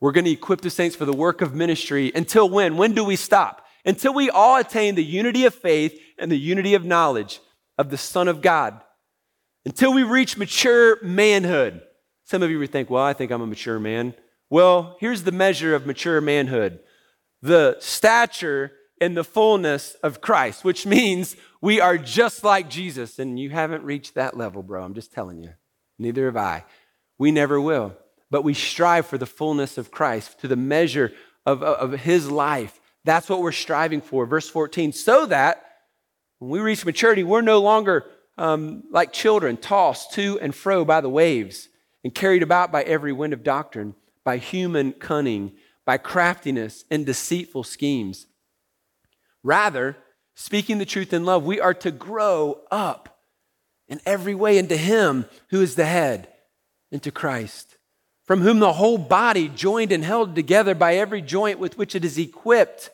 [0.00, 2.76] We're going to equip the saints for the work of ministry until when?
[2.76, 3.64] When do we stop?
[3.84, 7.40] Until we all attain the unity of faith and the unity of knowledge
[7.78, 8.80] of the Son of God.
[9.64, 11.82] Until we reach mature manhood.
[12.24, 14.14] Some of you would think, well, I think I'm a mature man.
[14.50, 16.80] Well, here's the measure of mature manhood
[17.42, 23.18] the stature and the fullness of Christ, which means we are just like Jesus.
[23.18, 24.82] And you haven't reached that level, bro.
[24.82, 25.50] I'm just telling you.
[25.98, 26.64] Neither have I.
[27.18, 27.96] We never will.
[28.30, 31.12] But we strive for the fullness of Christ, to the measure
[31.44, 32.80] of, of his life.
[33.04, 34.26] That's what we're striving for.
[34.26, 35.62] Verse 14, so that
[36.38, 38.04] when we reach maturity, we're no longer
[38.36, 41.68] um, like children, tossed to and fro by the waves
[42.04, 45.52] and carried about by every wind of doctrine, by human cunning,
[45.84, 48.26] by craftiness and deceitful schemes.
[49.42, 49.96] Rather,
[50.34, 53.15] speaking the truth in love, we are to grow up
[53.88, 56.28] in every way into Him who is the head,
[56.90, 57.76] into Christ,
[58.24, 62.04] from whom the whole body, joined and held together by every joint with which it
[62.04, 62.90] is equipped,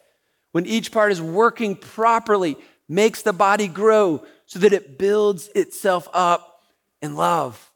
[0.53, 2.57] when each part is working properly,
[2.89, 6.61] makes the body grow so that it builds itself up
[7.01, 7.71] in love.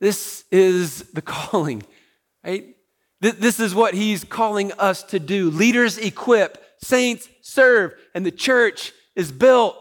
[0.00, 1.82] This is the calling,
[2.44, 2.76] right?
[3.20, 5.50] This is what he's calling us to do.
[5.50, 9.76] Leaders equip, saints serve, and the church is built.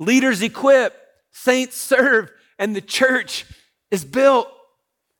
[0.00, 0.99] Leaders equip,
[1.32, 3.46] saints serve, and the church
[3.90, 4.48] is built.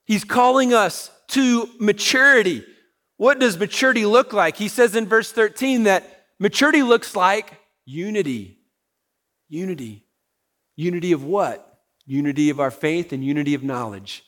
[0.04, 2.64] He's calling us to maturity.
[3.16, 4.56] What does maturity look like?
[4.56, 8.58] He says in verse 13 that maturity looks like unity.
[9.48, 10.04] Unity.
[10.76, 11.82] Unity of what?
[12.06, 14.24] Unity of our faith and unity of knowledge.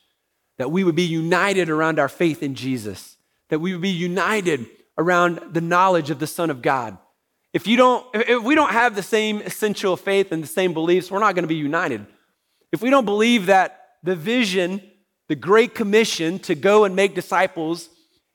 [0.59, 3.17] That we would be united around our faith in Jesus.
[3.49, 4.67] That we would be united
[4.99, 6.99] around the knowledge of the Son of God.
[7.53, 11.11] If you don't, if we don't have the same essential faith and the same beliefs,
[11.11, 12.07] we're not going to be united.
[12.73, 14.83] If we don't believe that the vision,
[15.29, 17.91] the great commission to go and make disciples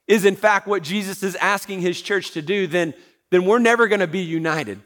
[0.08, 2.93] is in fact what Jesus is asking his church to do, then
[3.30, 4.80] then we're never going to be united.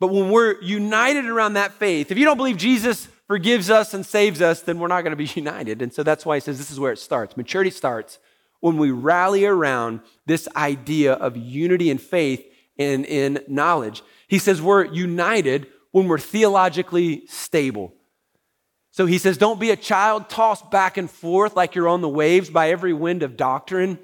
[0.00, 4.04] But when we're united around that faith, if you don't believe Jesus forgives us and
[4.04, 5.80] saves us, then we're not going to be united.
[5.80, 7.36] And so that's why he says this is where it starts.
[7.36, 8.18] Maturity starts
[8.60, 12.44] when we rally around this idea of unity and faith
[12.82, 14.02] and in knowledge.
[14.28, 17.94] He says we're united when we're theologically stable.
[18.90, 22.08] So he says, don't be a child tossed back and forth like you're on the
[22.08, 23.98] waves by every wind of doctrine.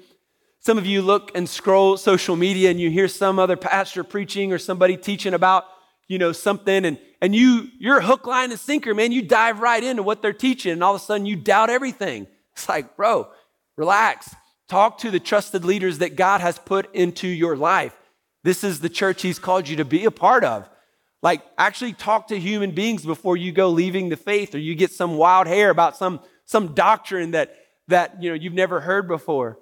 [0.59, 4.51] Some of you look and scroll social media and you hear some other pastor preaching
[4.51, 5.65] or somebody teaching about,
[6.07, 9.11] you know, something and, and you, you're hook, line, and sinker, man.
[9.11, 12.25] You dive right into what they're teaching and all of a sudden you doubt everything.
[12.53, 13.29] It's like, bro,
[13.77, 14.35] relax.
[14.67, 17.95] Talk to the trusted leaders that God has put into your life.
[18.43, 20.69] This is the church he's called you to be a part of.
[21.21, 24.91] Like, actually talk to human beings before you go leaving the faith or you get
[24.91, 27.55] some wild hair about some, some doctrine that,
[27.89, 29.59] that you know, you've never heard before.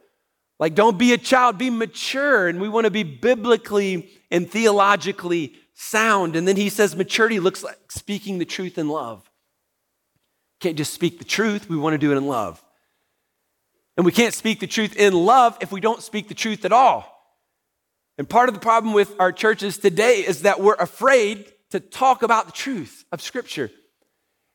[0.59, 2.47] Like, don't be a child, be mature.
[2.47, 6.35] And we want to be biblically and theologically sound.
[6.35, 9.27] And then he says maturity looks like speaking the truth in love.
[10.59, 12.63] Can't just speak the truth, we want to do it in love.
[13.95, 16.71] And we can't speak the truth in love if we don't speak the truth at
[16.71, 17.16] all.
[18.17, 22.23] And part of the problem with our churches today is that we're afraid to talk
[22.23, 23.69] about the truth of Scripture.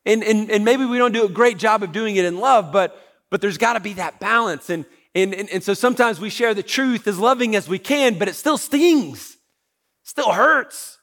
[0.05, 2.73] And, and, and maybe we don't do a great job of doing it in love,
[2.73, 4.69] but, but there's got to be that balance.
[4.69, 8.19] And, and, and, and so sometimes we share the truth as loving as we can,
[8.19, 9.37] but it still stings,
[10.03, 10.99] still hurts,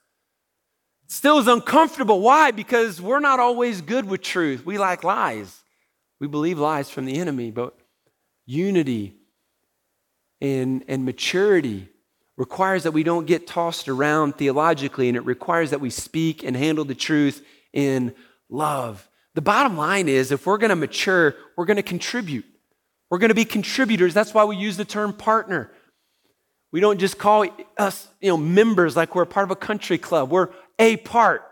[1.08, 2.19] still is uncomfortable.
[2.19, 2.52] Why?
[2.52, 4.65] Because we're not always good with truth.
[4.65, 5.63] We like lies.
[6.19, 7.78] We believe lies from the enemy, but
[8.45, 9.15] unity
[10.41, 11.88] and, and maturity
[12.39, 16.56] requires that we don't get tossed around theologically, and it requires that we speak and
[16.56, 18.15] handle the truth in
[18.49, 19.08] love.
[19.36, 22.45] The bottom line is if we're going to mature, we're going to contribute.
[23.10, 24.13] We're going to be contributors.
[24.13, 25.69] That's why we use the term partner.
[26.71, 27.45] We don't just call
[27.78, 30.32] us, you know, members like we're part of a country club.
[30.32, 31.43] We're a part,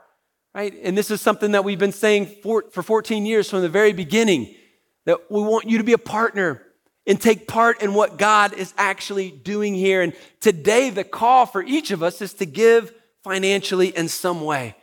[0.56, 0.74] right?
[0.84, 3.92] And this is something that we've been saying for, for 14 years from the very
[3.92, 4.56] beginning
[5.06, 6.62] that we want you to be a partner
[7.08, 10.02] and take part in what God is actually doing here.
[10.02, 12.94] And today, the call for each of us is to give
[13.24, 14.76] financially in some way.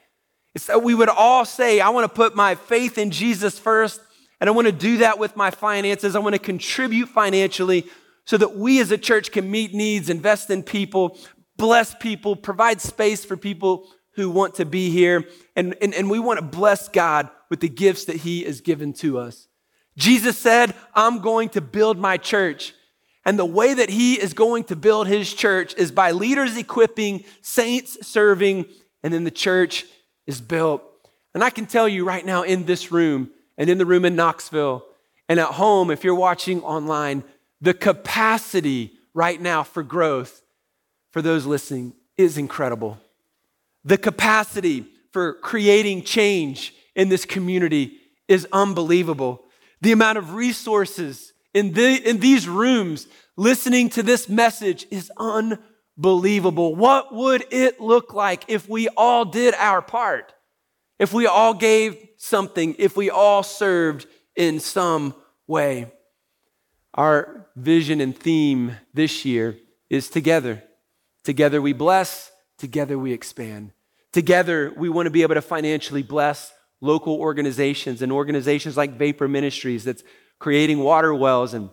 [0.54, 4.00] It's that we would all say, I want to put my faith in Jesus first,
[4.40, 6.16] and I want to do that with my finances.
[6.16, 7.86] I want to contribute financially
[8.24, 11.18] so that we as a church can meet needs, invest in people,
[11.58, 15.24] bless people, provide space for people who want to be here.
[15.56, 18.92] And, and, and we want to bless God with the gifts that He has given
[18.94, 19.48] to us.
[19.96, 22.74] Jesus said, I'm going to build my church.
[23.24, 27.24] And the way that he is going to build his church is by leaders equipping,
[27.40, 28.66] saints serving,
[29.02, 29.86] and then the church
[30.26, 30.82] is built.
[31.32, 34.16] And I can tell you right now in this room and in the room in
[34.16, 34.84] Knoxville
[35.28, 37.24] and at home, if you're watching online,
[37.60, 40.42] the capacity right now for growth
[41.12, 42.98] for those listening is incredible.
[43.84, 49.43] The capacity for creating change in this community is unbelievable
[49.84, 56.74] the amount of resources in, the, in these rooms listening to this message is unbelievable.
[56.74, 60.32] What would it look like if we all did our part?
[60.98, 65.14] If we all gave something, if we all served in some
[65.46, 65.92] way?
[66.94, 69.58] Our vision and theme this year
[69.90, 70.62] is together.
[71.24, 73.72] Together we bless, together we expand.
[74.12, 76.53] Together we want to be able to financially bless
[76.84, 80.04] local organizations and organizations like Vapor Ministries that's
[80.38, 81.70] creating water wells and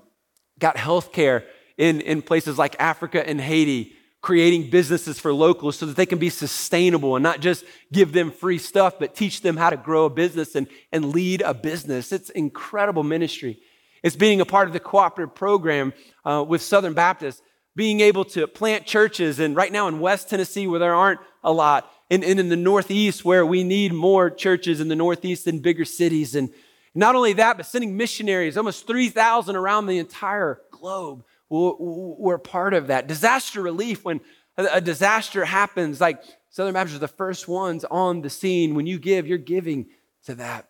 [0.57, 1.43] got healthcare
[1.77, 6.19] in, in places like Africa and Haiti, creating businesses for locals so that they can
[6.19, 10.05] be sustainable and not just give them free stuff, but teach them how to grow
[10.05, 12.11] a business and, and lead a business.
[12.11, 13.59] It's incredible ministry.
[14.03, 15.93] It's being a part of the cooperative program
[16.23, 17.41] uh, with Southern Baptist,
[17.75, 21.51] being able to plant churches, and right now in West Tennessee, where there aren't a
[21.51, 25.59] lot, and, and in the Northeast where we need more churches in the Northeast in
[25.59, 26.35] bigger cities.
[26.35, 26.49] And
[26.93, 31.23] not only that, but sending missionaries, almost 3,000 around the entire globe.
[31.49, 33.07] We're part of that.
[33.07, 34.19] Disaster relief, when
[34.57, 38.75] a disaster happens, like Southern Baptists are the first ones on the scene.
[38.75, 39.87] When you give, you're giving
[40.25, 40.67] to that.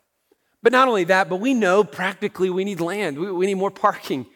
[0.64, 3.72] But not only that, but we know practically we need land, we, we need more
[3.72, 4.28] parking.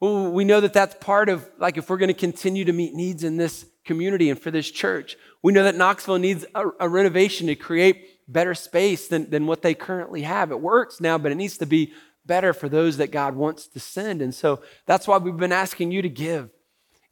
[0.00, 3.22] We know that that's part of, like, if we're going to continue to meet needs
[3.22, 5.16] in this community and for this church.
[5.42, 9.62] We know that Knoxville needs a, a, renovation to create better space than, than what
[9.62, 10.52] they currently have.
[10.52, 11.92] It works now, but it needs to be
[12.24, 14.22] better for those that God wants to send.
[14.22, 16.50] And so that's why we've been asking you to give.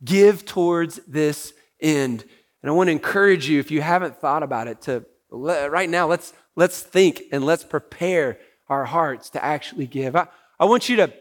[0.04, 2.24] Give towards this end.
[2.62, 6.06] And I want to encourage you, if you haven't thought about it, to right now,
[6.06, 10.14] let's, let's think and let's prepare our hearts to actually give.
[10.14, 10.28] I,
[10.60, 11.12] I want you to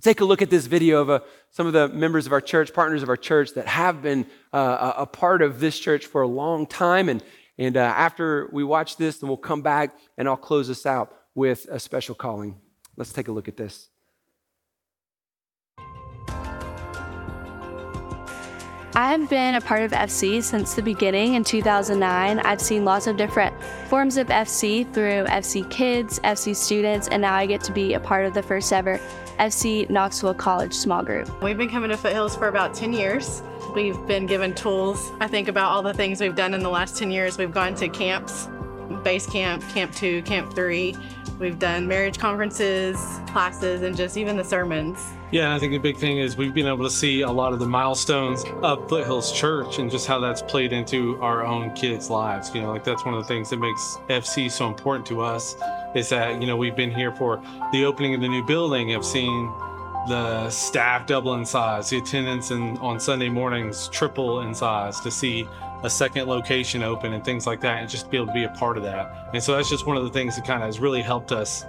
[0.00, 1.20] Take a look at this video of uh,
[1.50, 4.92] some of the members of our church, partners of our church that have been uh,
[4.96, 7.08] a part of this church for a long time.
[7.08, 7.22] And,
[7.58, 11.14] and uh, after we watch this, then we'll come back and I'll close this out
[11.34, 12.56] with a special calling.
[12.96, 13.88] Let's take a look at this.
[18.92, 22.40] I've been a part of FC since the beginning in 2009.
[22.40, 23.54] I've seen lots of different
[23.88, 28.00] forms of FC through FC Kids, FC Students, and now I get to be a
[28.00, 29.00] part of the first ever
[29.40, 31.42] FC Knoxville College small group.
[31.42, 33.42] We've been coming to Foothills for about 10 years.
[33.74, 35.12] We've been given tools.
[35.18, 37.38] I think about all the things we've done in the last 10 years.
[37.38, 38.50] We've gone to camps,
[39.02, 40.94] base camp, camp two, camp three.
[41.38, 45.02] We've done marriage conferences, classes, and just even the sermons.
[45.30, 47.54] Yeah, and I think the big thing is we've been able to see a lot
[47.54, 52.10] of the milestones of Foothills Church and just how that's played into our own kids'
[52.10, 52.54] lives.
[52.54, 55.56] You know, like that's one of the things that makes FC so important to us
[55.94, 59.04] is that, you know, we've been here for the opening of the new building, have
[59.04, 59.52] seen
[60.08, 65.10] the staff double in size, the attendance in, on Sunday mornings triple in size to
[65.10, 65.46] see
[65.82, 68.50] a second location open and things like that, and just be able to be a
[68.50, 69.30] part of that.
[69.32, 71.64] And so that's just one of the things that kind of has really helped us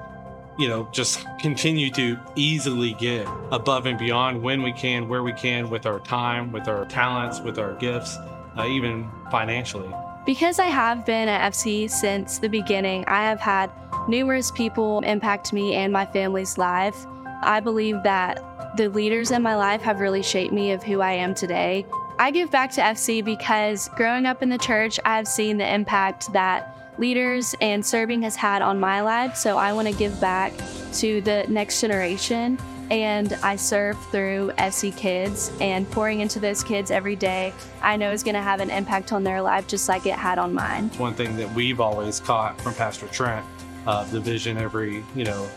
[0.57, 5.33] you know, just continue to easily get above and beyond when we can, where we
[5.33, 8.17] can, with our time, with our talents, with our gifts,
[8.57, 9.91] uh, even financially.
[10.25, 13.71] Because I have been at FC since the beginning, I have had
[14.07, 17.05] numerous people impact me and my family's life.
[17.43, 21.13] I believe that the leaders in my life have really shaped me of who I
[21.13, 21.85] am today.
[22.19, 25.73] I give back to FC because growing up in the church, I have seen the
[25.73, 29.35] impact that leaders and serving has had on my life.
[29.35, 30.53] So I want to give back
[30.93, 32.59] to the next generation.
[32.91, 38.11] And I serve through FC Kids and pouring into those kids every day, I know
[38.11, 40.89] is going to have an impact on their life just like it had on mine.
[40.97, 43.45] One thing that we've always caught from Pastor Trent,
[43.87, 45.49] uh, the vision every, you know,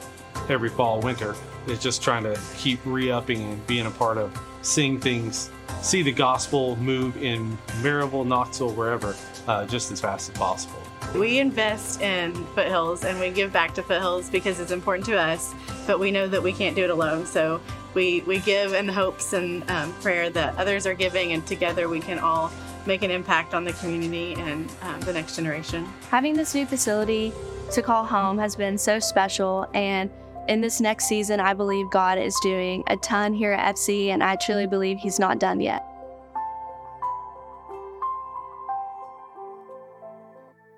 [0.49, 1.35] every fall, winter,
[1.66, 5.51] is just trying to keep re upping and being a part of seeing things,
[5.83, 9.14] see the gospel move in Maryville, Knoxville, wherever,
[9.47, 10.81] uh, just as fast as possible.
[11.14, 15.55] We invest in Foothills and we give back to Foothills because it's important to us,
[15.87, 17.27] but we know that we can't do it alone.
[17.27, 17.61] So
[17.93, 22.01] we, we give in hopes and um, prayer that others are giving, and together we
[22.01, 22.51] can all
[22.87, 25.87] make an impact on the community and um, the next generation.
[26.11, 27.33] Having this new facility
[27.73, 30.11] to call home has been so special, and
[30.49, 34.23] in this next season, I believe God is doing a ton here at FC, and
[34.23, 35.85] I truly believe He's not done yet.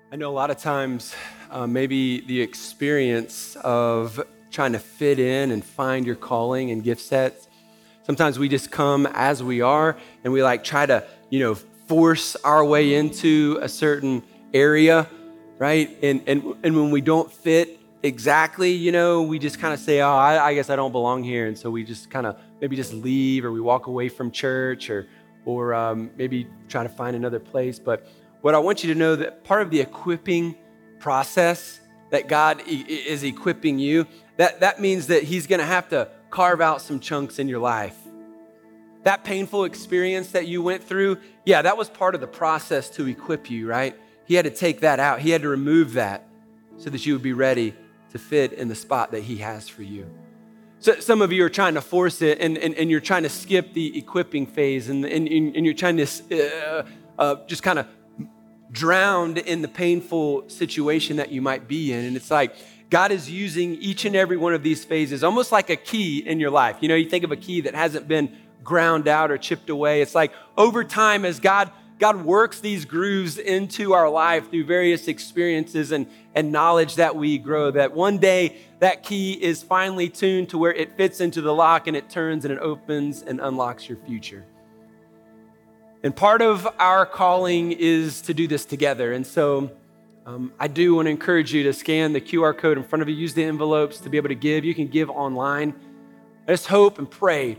[0.09, 1.13] I know a lot of times,
[1.51, 4.21] uh, maybe the experience of
[4.51, 7.47] trying to fit in and find your calling and gift sets.
[8.03, 12.37] Sometimes we just come as we are and we like try to, you know, force
[12.37, 14.23] our way into a certain
[14.53, 15.09] area,
[15.59, 15.97] right?
[16.03, 20.01] And, and, and when we don't fit exactly, you know, we just kind of say,
[20.01, 21.47] oh, I, I guess I don't belong here.
[21.47, 24.89] And so we just kind of maybe just leave or we walk away from church
[24.89, 25.07] or,
[25.45, 27.79] or um, maybe try to find another place.
[27.79, 28.07] But
[28.41, 30.55] what I want you to know that part of the equipping
[30.99, 31.79] process
[32.09, 34.05] that God is equipping you,
[34.37, 37.59] that, that means that He's going to have to carve out some chunks in your
[37.59, 37.97] life.
[39.03, 43.07] That painful experience that you went through, yeah, that was part of the process to
[43.07, 43.95] equip you, right?
[44.27, 46.27] He had to take that out, He had to remove that
[46.77, 47.73] so that you would be ready
[48.11, 50.09] to fit in the spot that He has for you.
[50.79, 53.29] So some of you are trying to force it and, and, and you're trying to
[53.29, 56.85] skip the equipping phase and, and, and you're trying to uh,
[57.17, 57.87] uh, just kind of
[58.71, 62.05] drowned in the painful situation that you might be in.
[62.05, 62.55] And it's like
[62.91, 66.39] God is using each and every one of these phases almost like a key in
[66.39, 66.77] your life.
[66.81, 70.01] You know, you think of a key that hasn't been ground out or chipped away.
[70.01, 75.07] It's like over time, as God God works these grooves into our life through various
[75.07, 80.49] experiences and, and knowledge that we grow, that one day that key is finally tuned
[80.49, 83.89] to where it fits into the lock and it turns and it opens and unlocks
[83.89, 84.45] your future.
[86.03, 89.13] And part of our calling is to do this together.
[89.13, 89.71] And so
[90.27, 93.09] um, I do want to encourage you to scan the QR code in front of
[93.09, 94.63] you, use the envelopes to be able to give.
[94.63, 95.73] You can give online.
[96.47, 97.57] I just hope and pray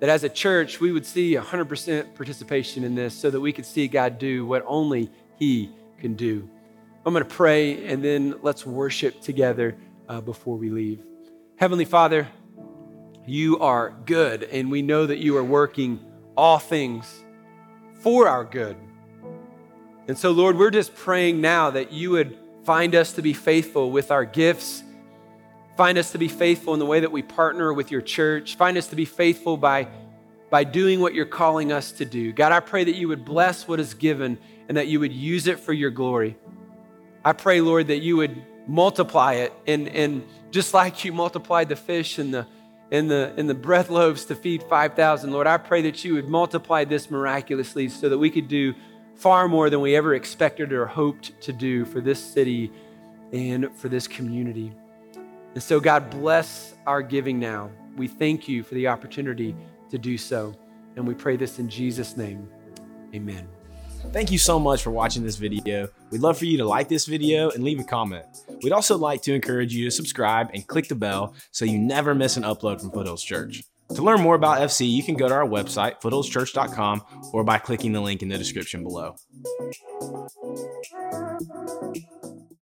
[0.00, 3.66] that as a church, we would see 100% participation in this so that we could
[3.66, 6.48] see God do what only He can do.
[7.04, 9.76] I'm going to pray and then let's worship together
[10.08, 11.02] uh, before we leave.
[11.56, 12.28] Heavenly Father,
[13.26, 16.00] you are good, and we know that you are working
[16.36, 17.24] all things
[18.00, 18.76] for our good.
[20.06, 23.90] And so, Lord, we're just praying now that you would find us to be faithful
[23.90, 24.82] with our gifts,
[25.76, 28.76] find us to be faithful in the way that we partner with your church, find
[28.78, 29.88] us to be faithful by,
[30.50, 32.32] by doing what you're calling us to do.
[32.32, 35.46] God, I pray that you would bless what is given and that you would use
[35.46, 36.36] it for your glory.
[37.24, 41.76] I pray, Lord, that you would multiply it and, and just like you multiplied the
[41.76, 42.46] fish and the
[42.90, 45.32] and the, and the bread loaves to feed 5,000.
[45.32, 48.74] Lord, I pray that you would multiply this miraculously so that we could do
[49.16, 52.70] far more than we ever expected or hoped to do for this city
[53.32, 54.72] and for this community.
[55.56, 57.70] And so, God, bless our giving now.
[57.96, 59.56] We thank you for the opportunity
[59.88, 60.54] to do so.
[60.96, 62.46] And we pray this in Jesus' name.
[63.14, 63.48] Amen.
[64.12, 65.88] Thank you so much for watching this video.
[66.10, 68.26] We'd love for you to like this video and leave a comment.
[68.62, 72.14] We'd also like to encourage you to subscribe and click the bell so you never
[72.14, 73.64] miss an upload from Foothills Church.
[73.94, 77.94] To learn more about FC, you can go to our website, foothillschurch.com, or by clicking
[77.94, 79.16] the link in the description below.